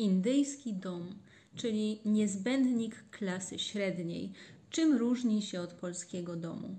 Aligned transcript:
Indyjski 0.00 0.74
dom, 0.74 1.14
czyli 1.54 2.00
niezbędnik 2.04 3.04
klasy 3.10 3.58
średniej. 3.58 4.32
Czym 4.70 4.96
różni 4.96 5.42
się 5.42 5.60
od 5.60 5.72
polskiego 5.72 6.36
domu? 6.36 6.76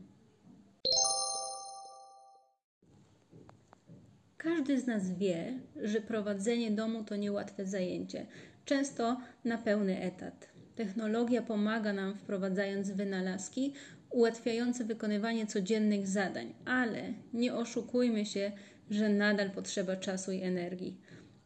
Każdy 4.37 4.79
z 4.79 4.87
nas 4.87 5.17
wie, 5.17 5.59
że 5.83 6.01
prowadzenie 6.01 6.71
domu 6.71 7.03
to 7.03 7.15
niełatwe 7.15 7.65
zajęcie, 7.65 8.25
często 8.65 9.17
na 9.45 9.57
pełny 9.57 10.01
etat. 10.01 10.49
Technologia 10.75 11.41
pomaga 11.41 11.93
nam 11.93 12.15
wprowadzając 12.15 12.91
wynalazki 12.91 13.73
ułatwiające 14.09 14.83
wykonywanie 14.83 15.47
codziennych 15.47 16.07
zadań, 16.07 16.53
ale 16.65 17.13
nie 17.33 17.55
oszukujmy 17.55 18.25
się, 18.25 18.51
że 18.89 19.09
nadal 19.09 19.51
potrzeba 19.51 19.95
czasu 19.95 20.31
i 20.31 20.41
energii. 20.41 20.97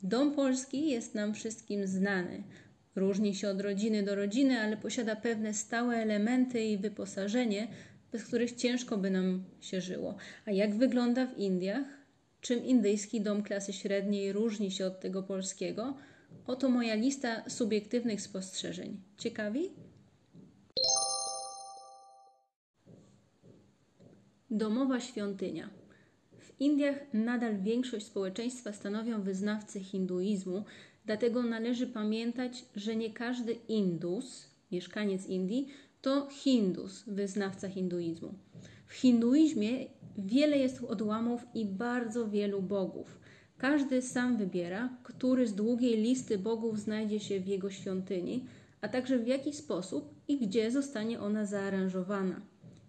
Dom 0.05 0.31
polski 0.31 0.89
jest 0.89 1.15
nam 1.15 1.33
wszystkim 1.33 1.87
znany. 1.87 2.43
Różni 2.95 3.35
się 3.35 3.49
od 3.49 3.61
rodziny 3.61 4.03
do 4.03 4.15
rodziny, 4.15 4.59
ale 4.59 4.77
posiada 4.77 5.15
pewne 5.15 5.53
stałe 5.53 5.95
elementy 5.95 6.65
i 6.65 6.77
wyposażenie, 6.77 7.67
bez 8.11 8.23
których 8.23 8.55
ciężko 8.55 8.97
by 8.97 9.09
nam 9.09 9.43
się 9.61 9.81
żyło. 9.81 10.15
A 10.45 10.51
jak 10.51 10.75
wygląda 10.75 11.27
w 11.27 11.37
Indiach? 11.37 11.85
Czym 12.41 12.65
indyjski 12.65 13.21
dom 13.21 13.43
klasy 13.43 13.73
średniej 13.73 14.33
różni 14.33 14.71
się 14.71 14.85
od 14.85 14.99
tego 14.99 15.23
polskiego? 15.23 15.97
Oto 16.47 16.69
moja 16.69 16.95
lista 16.95 17.49
subiektywnych 17.49 18.21
spostrzeżeń. 18.21 19.01
Ciekawi? 19.17 19.69
Domowa 24.49 24.99
świątynia. 24.99 25.84
W 26.57 26.61
Indiach 26.61 26.95
nadal 27.13 27.61
większość 27.61 28.05
społeczeństwa 28.05 28.73
stanowią 28.73 29.21
wyznawcy 29.21 29.79
hinduizmu, 29.79 30.63
dlatego 31.05 31.43
należy 31.43 31.87
pamiętać, 31.87 32.65
że 32.75 32.95
nie 32.95 33.13
każdy 33.13 33.53
Indus, 33.53 34.49
mieszkaniec 34.71 35.27
Indii, 35.27 35.67
to 36.01 36.27
Hindus, 36.31 37.03
wyznawca 37.07 37.69
hinduizmu. 37.69 38.33
W 38.87 38.93
hinduizmie 38.93 39.85
wiele 40.17 40.57
jest 40.57 40.83
odłamów 40.83 41.45
i 41.53 41.65
bardzo 41.65 42.29
wielu 42.29 42.61
bogów. 42.61 43.19
Każdy 43.57 44.01
sam 44.01 44.37
wybiera, 44.37 44.97
który 45.03 45.47
z 45.47 45.55
długiej 45.55 45.97
listy 45.97 46.37
bogów 46.37 46.79
znajdzie 46.79 47.19
się 47.19 47.39
w 47.39 47.47
jego 47.47 47.69
świątyni, 47.69 48.45
a 48.81 48.87
także 48.87 49.19
w 49.19 49.27
jaki 49.27 49.53
sposób 49.53 50.13
i 50.27 50.37
gdzie 50.37 50.71
zostanie 50.71 51.19
ona 51.19 51.45
zaaranżowana. 51.45 52.41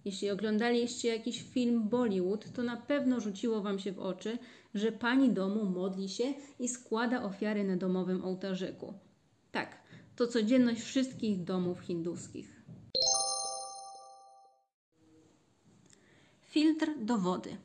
Jeśli 0.06 0.30
oglądaliście 0.30 1.08
jakiś 1.08 1.42
film 1.42 1.88
Bollywood, 1.88 2.52
to 2.52 2.62
na 2.62 2.76
pewno 2.76 3.20
rzuciło 3.20 3.62
Wam 3.62 3.78
się 3.78 3.92
w 3.92 3.98
oczy, 3.98 4.38
że 4.74 4.92
pani 4.92 5.30
domu 5.30 5.64
modli 5.64 6.08
się 6.08 6.24
i 6.58 6.68
składa 6.68 7.22
ofiary 7.22 7.64
na 7.64 7.76
domowym 7.76 8.24
ołtarzyku. 8.24 8.94
Tak, 9.52 9.76
to 10.16 10.26
codzienność 10.26 10.82
wszystkich 10.82 11.44
domów 11.44 11.80
hinduskich. 11.80 12.62
Filtr 16.40 16.90
do 17.00 17.18
wody. 17.18 17.56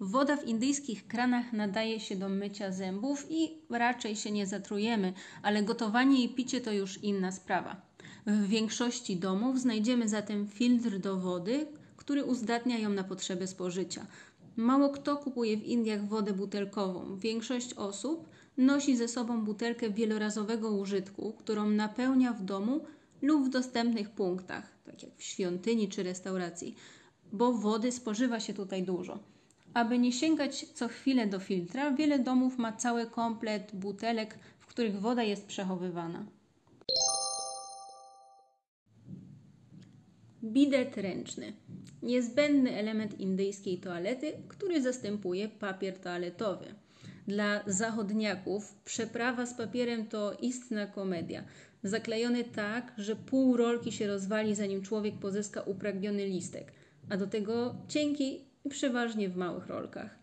Woda 0.00 0.36
w 0.36 0.44
indyjskich 0.44 1.06
kranach 1.06 1.52
nadaje 1.52 2.00
się 2.00 2.16
do 2.16 2.28
mycia 2.28 2.72
zębów 2.72 3.26
i 3.30 3.58
raczej 3.70 4.16
się 4.16 4.30
nie 4.30 4.46
zatrujemy, 4.46 5.12
ale 5.42 5.62
gotowanie 5.62 6.24
i 6.24 6.28
picie 6.28 6.60
to 6.60 6.72
już 6.72 7.02
inna 7.02 7.32
sprawa. 7.32 7.93
W 8.26 8.46
większości 8.46 9.16
domów 9.16 9.60
znajdziemy 9.60 10.08
zatem 10.08 10.48
filtr 10.48 10.98
do 10.98 11.16
wody, 11.16 11.66
który 11.96 12.24
uzdatnia 12.24 12.78
ją 12.78 12.90
na 12.90 13.04
potrzeby 13.04 13.46
spożycia. 13.46 14.06
Mało 14.56 14.88
kto 14.88 15.16
kupuje 15.16 15.56
w 15.56 15.64
Indiach 15.64 16.08
wodę 16.08 16.32
butelkową. 16.32 17.16
Większość 17.18 17.74
osób 17.74 18.28
nosi 18.56 18.96
ze 18.96 19.08
sobą 19.08 19.44
butelkę 19.44 19.90
wielorazowego 19.90 20.70
użytku, 20.70 21.32
którą 21.38 21.70
napełnia 21.70 22.32
w 22.32 22.44
domu 22.44 22.84
lub 23.22 23.46
w 23.46 23.50
dostępnych 23.50 24.10
punktach, 24.10 24.68
tak 24.84 25.02
jak 25.02 25.16
w 25.16 25.22
świątyni 25.22 25.88
czy 25.88 26.02
restauracji, 26.02 26.74
bo 27.32 27.52
wody 27.52 27.92
spożywa 27.92 28.40
się 28.40 28.54
tutaj 28.54 28.82
dużo. 28.82 29.18
Aby 29.74 29.98
nie 29.98 30.12
sięgać 30.12 30.66
co 30.74 30.88
chwilę 30.88 31.26
do 31.26 31.40
filtra, 31.40 31.90
wiele 31.90 32.18
domów 32.18 32.58
ma 32.58 32.72
cały 32.72 33.06
komplet 33.06 33.70
butelek, 33.74 34.38
w 34.58 34.66
których 34.66 35.00
woda 35.00 35.22
jest 35.22 35.46
przechowywana. 35.46 36.24
Bidet 40.44 40.96
ręczny. 40.96 41.52
Niezbędny 42.02 42.76
element 42.76 43.20
indyjskiej 43.20 43.78
toalety, 43.78 44.32
który 44.48 44.82
zastępuje 44.82 45.48
papier 45.48 45.98
toaletowy. 45.98 46.66
Dla 47.28 47.62
zachodniaków 47.66 48.74
przeprawa 48.84 49.46
z 49.46 49.54
papierem 49.54 50.06
to 50.06 50.36
istna 50.40 50.86
komedia. 50.86 51.44
Zaklejony 51.82 52.44
tak, 52.44 52.92
że 52.98 53.16
pół 53.16 53.56
rolki 53.56 53.92
się 53.92 54.06
rozwali, 54.06 54.54
zanim 54.54 54.82
człowiek 54.82 55.14
pozyska 55.18 55.62
upragniony 55.62 56.26
listek, 56.26 56.72
a 57.10 57.16
do 57.16 57.26
tego 57.26 57.74
cienki 57.88 58.40
i 58.64 58.68
przeważnie 58.68 59.28
w 59.28 59.36
małych 59.36 59.66
rolkach. 59.66 60.18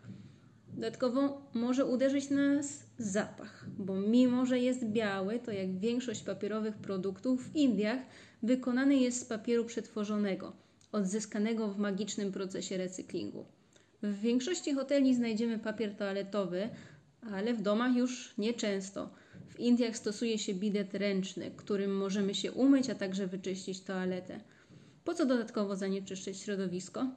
Dodatkowo 0.82 1.42
może 1.54 1.86
uderzyć 1.86 2.30
nas 2.30 2.84
zapach, 2.98 3.66
bo 3.78 3.96
mimo, 3.96 4.46
że 4.46 4.60
jest 4.60 4.86
biały, 4.86 5.40
to 5.40 5.52
jak 5.52 5.80
większość 5.80 6.24
papierowych 6.24 6.78
produktów 6.78 7.50
w 7.50 7.56
Indiach 7.56 8.00
wykonany 8.44 8.98
jest 8.98 9.22
z 9.22 9.26
papieru 9.26 9.66
przetworzonego, 9.66 10.54
odzyskanego 10.92 11.68
w 11.68 11.78
magicznym 11.78 12.32
procesie 12.32 12.78
recyklingu. 12.78 13.46
W 14.04 14.20
większości 14.20 14.74
hoteli 14.74 15.16
znajdziemy 15.16 15.60
papier 15.60 15.96
toaletowy, 15.96 16.70
ale 17.32 17.54
w 17.54 17.62
domach 17.62 17.96
już 17.96 18.34
nieczęsto. 18.38 19.10
W 19.50 19.60
Indiach 19.60 19.98
stosuje 19.98 20.38
się 20.38 20.54
bidet 20.54 20.94
ręczny, 20.94 21.52
którym 21.58 21.98
możemy 21.98 22.36
się 22.36 22.52
umyć, 22.52 22.90
a 22.90 22.96
także 22.96 23.28
wyczyścić 23.28 23.82
toaletę. 23.82 24.40
Po 25.04 25.14
co 25.14 25.26
dodatkowo 25.26 25.76
zanieczyszczyć 25.76 26.38
środowisko? 26.38 27.08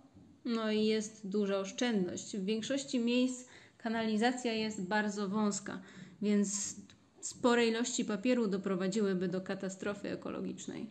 No 0.45 0.71
i 0.71 0.85
jest 0.85 1.29
duża 1.29 1.59
oszczędność. 1.59 2.37
W 2.37 2.45
większości 2.45 2.99
miejsc 2.99 3.47
kanalizacja 3.85 4.53
jest 4.53 4.83
bardzo 4.83 5.29
wąska, 5.29 5.81
więc 6.23 6.77
spore 7.21 7.67
ilości 7.67 8.05
papieru 8.05 8.49
doprowadziłyby 8.49 9.29
do 9.29 9.41
katastrofy 9.41 10.11
ekologicznej. 10.11 10.91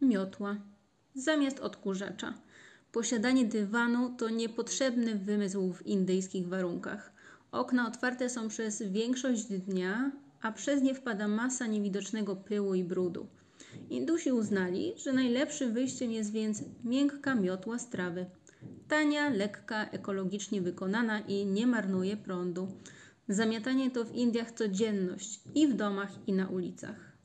Miotła 0.00 0.56
zamiast 1.14 1.60
odkurzacza. 1.60 2.34
Posiadanie 2.92 3.44
dywanu 3.44 4.16
to 4.16 4.30
niepotrzebny 4.30 5.14
wymysł 5.14 5.72
w 5.72 5.86
indyjskich 5.86 6.48
warunkach. 6.48 7.12
Okna 7.52 7.88
otwarte 7.88 8.30
są 8.30 8.48
przez 8.48 8.82
większość 8.82 9.44
dnia, 9.44 10.10
a 10.42 10.52
przez 10.52 10.82
nie 10.82 10.94
wpada 10.94 11.28
masa 11.28 11.66
niewidocznego 11.66 12.36
pyłu 12.36 12.74
i 12.74 12.84
brudu. 12.84 13.26
Indusi 13.90 14.32
uznali, 14.32 14.92
że 14.96 15.12
najlepszym 15.12 15.72
wyjściem 15.72 16.10
jest 16.12 16.32
więc 16.32 16.62
miękka 16.84 17.34
miotła 17.34 17.78
z 17.78 17.88
trawy. 17.90 18.26
Tania, 18.88 19.30
lekka, 19.30 19.84
ekologicznie 19.90 20.62
wykonana 20.62 21.20
i 21.20 21.46
nie 21.46 21.66
marnuje 21.66 22.16
prądu. 22.16 22.68
Zamiatanie 23.28 23.90
to 23.90 24.04
w 24.04 24.14
Indiach 24.14 24.52
codzienność 24.52 25.40
i 25.54 25.68
w 25.68 25.74
domach, 25.74 26.10
i 26.26 26.32
na 26.32 26.48
ulicach. 26.48 27.16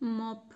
Mop. 0.00 0.54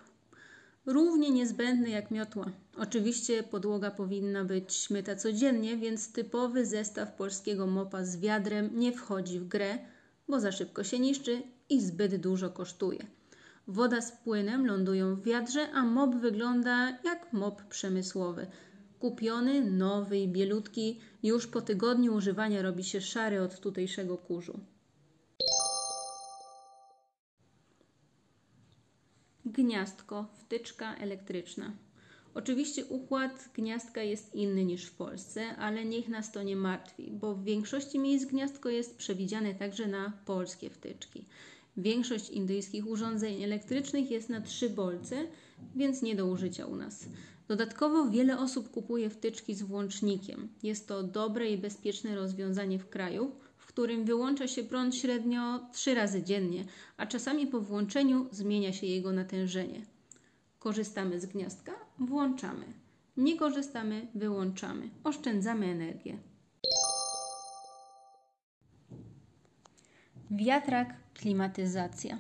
Równie 0.87 1.31
niezbędny 1.31 1.91
jak 1.91 2.11
miotła. 2.11 2.51
Oczywiście 2.77 3.43
podłoga 3.43 3.91
powinna 3.91 4.45
być 4.45 4.91
myta 4.91 5.17
codziennie, 5.17 5.77
więc 5.77 6.13
typowy 6.13 6.67
zestaw 6.67 7.17
polskiego 7.17 7.67
mopa 7.67 8.05
z 8.05 8.17
wiadrem 8.17 8.71
nie 8.79 8.93
wchodzi 8.93 9.41
w 9.41 9.49
grę, 9.49 9.79
bo 10.29 10.41
za 10.41 10.53
szybko 10.53 10.85
się 10.85 10.99
niszczy 10.99 11.43
i 11.69 11.81
zbyt 11.81 12.17
dużo 12.17 12.51
kosztuje. 12.51 13.16
Woda 13.69 14.01
z 14.01 14.13
płynem 14.13 14.67
lądują 14.67 15.17
w 15.17 15.23
wiadrze, 15.23 15.71
a 15.73 15.85
mop 15.85 16.15
wygląda 16.15 16.99
jak 17.05 17.33
mop 17.33 17.63
przemysłowy. 17.63 18.47
Kupiony, 18.99 19.71
nowy 19.71 20.19
i 20.19 20.29
bielutki, 20.29 21.01
już 21.23 21.47
po 21.47 21.61
tygodniu 21.61 22.15
używania 22.15 22.63
robi 22.63 22.85
się 22.85 23.01
szary 23.01 23.43
od 23.43 23.61
tutejszego 23.61 24.19
kurzu. 24.19 24.61
Gniazdko, 29.45 30.29
wtyczka 30.39 30.97
elektryczna. 30.97 31.73
Oczywiście 32.35 32.85
układ 32.85 33.49
gniazdka 33.55 34.03
jest 34.03 34.35
inny 34.35 34.65
niż 34.65 34.87
w 34.87 34.97
Polsce, 34.97 35.57
ale 35.57 35.85
niech 35.85 36.09
nas 36.09 36.33
to 36.33 36.43
nie 36.43 36.57
martwi, 36.57 37.11
bo 37.13 37.35
w 37.35 37.45
większości 37.45 37.99
miejsc 37.99 38.27
gniazdko 38.27 38.69
jest 38.69 38.97
przewidziane 38.97 39.55
także 39.55 39.87
na 39.87 40.13
polskie 40.25 40.71
wtyczki. 40.71 41.27
Większość 41.77 42.31
indyjskich 42.31 42.87
urządzeń 42.87 43.43
elektrycznych 43.43 44.11
jest 44.11 44.29
na 44.29 44.41
trzy 44.41 44.71
bolce, 44.71 45.17
więc 45.77 46.03
nie 46.03 46.17
do 46.17 46.27
użycia 46.27 46.67
u 46.67 46.77
nas. 46.77 47.09
Dodatkowo 47.49 48.11
wiele 48.11 48.39
osób 48.39 48.71
kupuje 48.71 49.11
wtyczki 49.11 49.55
z 49.55 49.63
włącznikiem. 49.63 50.49
Jest 50.63 50.89
to 50.89 51.03
dobre 51.03 51.51
i 51.51 51.59
bezpieczne 51.59 52.15
rozwiązanie 52.15 52.79
w 52.79 52.89
kraju, 52.89 53.33
w 53.57 53.67
którym 53.67 54.05
wyłącza 54.05 54.49
się 54.49 54.65
prąd 54.65 54.97
średnio 54.97 55.61
trzy 55.73 55.95
razy 55.95 56.23
dziennie, 56.23 56.65
a 56.97 57.07
czasami 57.07 57.47
po 57.47 57.61
włączeniu 57.61 58.27
zmienia 58.31 58.73
się 58.73 58.87
jego 58.87 59.13
natężenie. 59.13 59.83
Korzystamy 60.59 61.21
z 61.21 61.27
gniazdka, 61.27 61.73
włączamy. 61.99 62.65
Nie 63.17 63.37
korzystamy, 63.37 64.07
wyłączamy. 64.15 64.91
Oszczędzamy 65.05 65.67
energię. 65.67 66.19
Wiatrak, 70.31 71.06
klimatyzacja. 71.19 72.19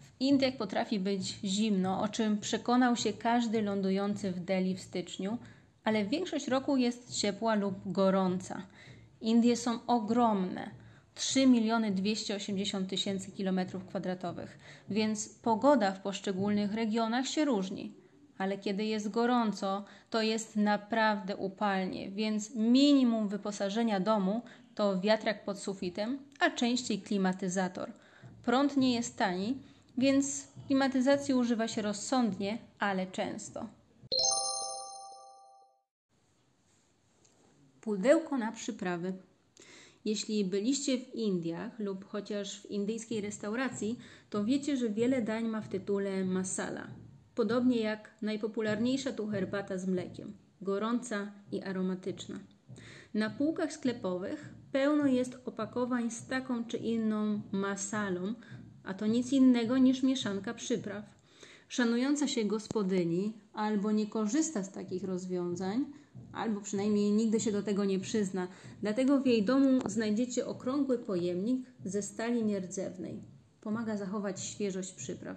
W 0.00 0.20
Indiach 0.20 0.56
potrafi 0.56 1.00
być 1.00 1.38
zimno, 1.44 2.02
o 2.02 2.08
czym 2.08 2.38
przekonał 2.38 2.96
się 2.96 3.12
każdy 3.12 3.62
lądujący 3.62 4.32
w 4.32 4.40
Delhi 4.40 4.74
w 4.74 4.80
styczniu, 4.80 5.38
ale 5.84 6.04
większość 6.04 6.48
roku 6.48 6.76
jest 6.76 7.18
ciepła 7.18 7.54
lub 7.54 7.92
gorąca. 7.92 8.62
Indie 9.20 9.56
są 9.56 9.86
ogromne. 9.86 10.70
3 11.14 11.46
miliony 11.46 11.90
280 11.90 12.88
tysięcy 12.88 13.32
kilometrów 13.32 13.84
kwadratowych, 13.84 14.58
więc 14.88 15.28
pogoda 15.28 15.92
w 15.92 16.00
poszczególnych 16.00 16.74
regionach 16.74 17.26
się 17.26 17.44
różni. 17.44 17.92
Ale 18.38 18.58
kiedy 18.58 18.84
jest 18.84 19.10
gorąco, 19.10 19.84
to 20.10 20.22
jest 20.22 20.56
naprawdę 20.56 21.36
upalnie, 21.36 22.10
więc 22.10 22.54
minimum 22.54 23.28
wyposażenia 23.28 24.00
domu 24.00 24.42
to 24.74 25.00
wiatrak 25.00 25.44
pod 25.44 25.58
sufitem, 25.58 26.18
a 26.40 26.50
częściej 26.50 26.98
klimatyzator. 27.02 27.92
Prąd 28.44 28.76
nie 28.76 28.94
jest 28.94 29.16
tani, 29.16 29.58
więc 29.98 30.48
klimatyzacji 30.66 31.34
używa 31.34 31.68
się 31.68 31.82
rozsądnie, 31.82 32.58
ale 32.78 33.06
często. 33.06 33.68
Pudełko 37.80 38.38
na 38.38 38.52
przyprawy. 38.52 39.12
Jeśli 40.04 40.44
byliście 40.44 40.98
w 40.98 41.14
Indiach 41.14 41.78
lub 41.78 42.04
chociaż 42.04 42.60
w 42.60 42.70
indyjskiej 42.70 43.20
restauracji, 43.20 43.98
to 44.30 44.44
wiecie, 44.44 44.76
że 44.76 44.90
wiele 44.90 45.22
dań 45.22 45.48
ma 45.48 45.60
w 45.60 45.68
tytule 45.68 46.24
masala. 46.24 46.88
Podobnie 47.34 47.80
jak 47.80 48.14
najpopularniejsza 48.22 49.12
tu 49.12 49.26
herbata 49.26 49.78
z 49.78 49.86
mlekiem, 49.86 50.36
gorąca 50.60 51.32
i 51.52 51.62
aromatyczna. 51.62 52.38
Na 53.14 53.30
półkach 53.30 53.72
sklepowych 53.72 54.54
pełno 54.72 55.06
jest 55.06 55.38
opakowań 55.44 56.10
z 56.10 56.26
taką 56.26 56.64
czy 56.64 56.76
inną 56.76 57.40
masalą, 57.52 58.34
a 58.84 58.94
to 58.94 59.06
nic 59.06 59.32
innego 59.32 59.78
niż 59.78 60.02
mieszanka 60.02 60.54
przypraw. 60.54 61.04
Szanująca 61.68 62.28
się 62.28 62.44
gospodyni 62.44 63.32
albo 63.52 63.92
nie 63.92 64.06
korzysta 64.06 64.62
z 64.62 64.72
takich 64.72 65.04
rozwiązań, 65.04 65.84
albo 66.32 66.60
przynajmniej 66.60 67.10
nigdy 67.10 67.40
się 67.40 67.52
do 67.52 67.62
tego 67.62 67.84
nie 67.84 67.98
przyzna. 67.98 68.48
Dlatego 68.80 69.20
w 69.20 69.26
jej 69.26 69.44
domu 69.44 69.80
znajdziecie 69.86 70.46
okrągły 70.46 70.98
pojemnik 70.98 71.66
ze 71.84 72.02
stali 72.02 72.44
nierdzewnej. 72.44 73.22
Pomaga 73.60 73.96
zachować 73.96 74.40
świeżość 74.40 74.92
przypraw. 74.92 75.36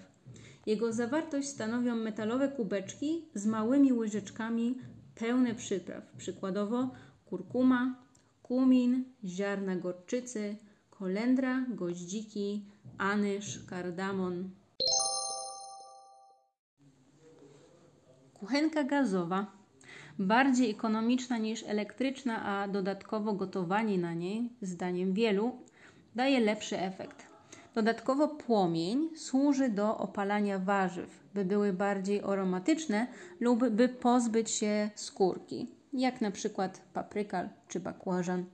Jego 0.65 0.93
zawartość 0.93 1.47
stanowią 1.47 1.95
metalowe 1.95 2.47
kubeczki 2.47 3.25
z 3.35 3.45
małymi 3.45 3.93
łyżeczkami 3.93 4.77
pełne 5.15 5.55
przypraw, 5.55 6.03
przykładowo 6.17 6.89
kurkuma, 7.25 7.95
kumin, 8.43 9.03
ziarna 9.25 9.75
gorczycy, 9.75 10.55
kolendra, 10.89 11.65
goździki, 11.69 12.65
anyż, 12.97 13.65
kardamon. 13.65 14.49
Kuchenka 18.33 18.83
gazowa 18.83 19.45
bardziej 20.19 20.69
ekonomiczna 20.71 21.37
niż 21.37 21.63
elektryczna, 21.63 22.45
a 22.45 22.67
dodatkowo 22.67 23.33
gotowanie 23.33 23.97
na 23.97 24.13
niej, 24.13 24.49
zdaniem 24.61 25.13
wielu, 25.13 25.51
daje 26.15 26.39
lepszy 26.39 26.79
efekt. 26.79 27.25
Dodatkowo 27.75 28.27
płomień 28.27 29.09
służy 29.17 29.69
do 29.69 29.97
opalania 29.97 30.59
warzyw, 30.59 31.19
by 31.33 31.45
były 31.45 31.73
bardziej 31.73 32.21
aromatyczne 32.21 33.07
lub 33.39 33.69
by 33.69 33.89
pozbyć 33.89 34.49
się 34.49 34.89
skórki, 34.95 35.67
jak 36.01 36.21
na 36.21 36.31
przykład 36.31 36.81
papryka 36.93 37.49
czy 37.67 37.79
bakłażan. 37.79 38.45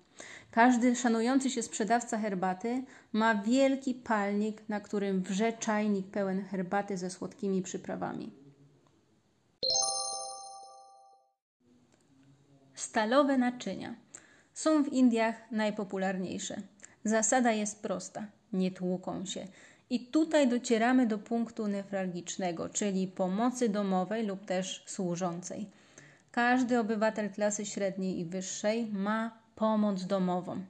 Każdy 0.51 0.95
szanujący 0.95 1.49
się 1.49 1.63
sprzedawca 1.63 2.17
herbaty 2.17 2.83
ma 3.13 3.35
wielki 3.35 3.93
palnik, 3.93 4.69
na 4.69 4.79
którym 4.79 5.21
wrze 5.21 5.53
czajnik 5.53 6.07
pełen 6.07 6.45
herbaty 6.45 6.97
ze 6.97 7.09
słodkimi 7.09 7.61
przyprawami. 7.61 8.31
Stalowe 12.75 13.37
naczynia 13.37 13.95
są 14.53 14.83
w 14.83 14.93
Indiach 14.93 15.35
najpopularniejsze. 15.51 16.61
Zasada 17.03 17.51
jest 17.51 17.81
prosta: 17.81 18.25
nie 18.53 18.71
tłuką 18.71 19.25
się. 19.25 19.47
I 19.89 19.99
tutaj 19.99 20.47
docieramy 20.47 21.07
do 21.07 21.17
punktu 21.17 21.67
newralgicznego, 21.67 22.69
czyli 22.69 23.07
pomocy 23.07 23.69
domowej 23.69 24.25
lub 24.25 24.45
też 24.45 24.83
służącej. 24.87 25.69
Każdy 26.31 26.79
obywatel 26.79 27.29
klasy 27.29 27.65
średniej 27.65 28.19
i 28.19 28.25
wyższej 28.25 28.87
ma 28.87 29.37
pomoc 29.55 30.05
domową, 30.05 30.61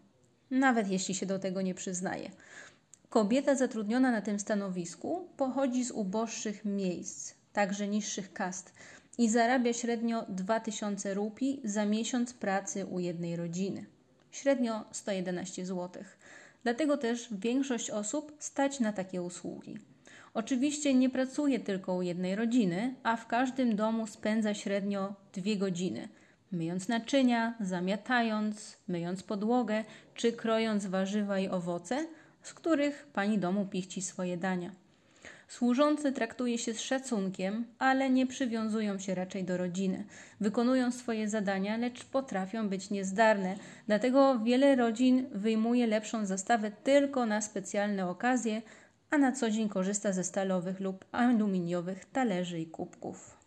nawet 0.51 0.87
jeśli 0.87 1.15
się 1.15 1.25
do 1.25 1.39
tego 1.39 1.61
nie 1.61 1.75
przyznaje. 1.75 2.31
Kobieta 3.09 3.55
zatrudniona 3.55 4.11
na 4.11 4.21
tym 4.21 4.39
stanowisku 4.39 5.27
pochodzi 5.37 5.85
z 5.85 5.91
uboższych 5.91 6.65
miejsc, 6.65 7.33
także 7.53 7.87
niższych 7.87 8.33
kast 8.33 8.73
i 9.17 9.29
zarabia 9.29 9.73
średnio 9.73 10.25
2000 10.29 11.13
rupii 11.13 11.61
za 11.63 11.85
miesiąc 11.85 12.33
pracy 12.33 12.85
u 12.85 12.99
jednej 12.99 13.35
rodziny. 13.35 13.85
Średnio 14.31 14.85
111 14.91 15.65
zł. 15.65 16.03
Dlatego 16.63 16.97
też 16.97 17.27
większość 17.31 17.89
osób 17.89 18.35
stać 18.39 18.79
na 18.79 18.93
takie 18.93 19.21
usługi. 19.21 19.79
Oczywiście 20.33 20.93
nie 20.93 21.09
pracuje 21.09 21.59
tylko 21.59 21.93
u 21.93 22.01
jednej 22.01 22.35
rodziny, 22.35 22.95
a 23.03 23.15
w 23.15 23.27
każdym 23.27 23.75
domu 23.75 24.07
spędza 24.07 24.53
średnio 24.53 25.13
dwie 25.33 25.57
godziny, 25.57 26.09
myjąc 26.51 26.87
naczynia, 26.87 27.53
zamiatając, 27.59 28.77
myjąc 28.87 29.23
podłogę 29.23 29.83
czy 30.15 30.33
krojąc 30.33 30.85
warzywa 30.85 31.39
i 31.39 31.49
owoce, 31.49 32.05
z 32.41 32.53
których 32.53 33.07
pani 33.13 33.37
domu 33.37 33.65
pichci 33.65 34.01
swoje 34.01 34.37
dania. 34.37 34.71
Służący 35.47 36.11
traktuje 36.11 36.57
się 36.57 36.73
z 36.73 36.81
szacunkiem, 36.81 37.65
ale 37.79 38.09
nie 38.09 38.27
przywiązują 38.27 38.99
się 38.99 39.15
raczej 39.15 39.43
do 39.43 39.57
rodziny. 39.57 40.05
Wykonują 40.41 40.91
swoje 40.91 41.29
zadania, 41.29 41.77
lecz 41.77 42.05
potrafią 42.05 42.69
być 42.69 42.89
niezdarne. 42.89 43.55
Dlatego 43.87 44.39
wiele 44.39 44.75
rodzin 44.75 45.25
wyjmuje 45.31 45.87
lepszą 45.87 46.25
zastawę 46.25 46.71
tylko 46.83 47.25
na 47.25 47.41
specjalne 47.41 48.09
okazje, 48.09 48.61
a 49.11 49.17
na 49.17 49.31
co 49.31 49.49
dzień 49.49 49.69
korzysta 49.69 50.13
ze 50.13 50.23
stalowych 50.23 50.79
lub 50.79 51.05
aluminiowych 51.11 52.05
talerzy 52.05 52.59
i 52.59 52.67
kubków. 52.67 53.37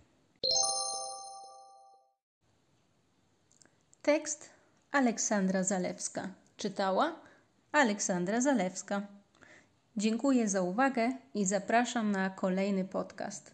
Tekst 4.02 4.50
Aleksandra 4.92 5.62
Zalewska. 5.62 6.28
Czytała 6.56 7.20
Aleksandra 7.72 8.40
Zalewska. 8.40 9.02
Dziękuję 9.96 10.48
za 10.48 10.62
uwagę 10.62 11.12
i 11.34 11.44
zapraszam 11.44 12.12
na 12.12 12.30
kolejny 12.30 12.84
podcast. 12.84 13.53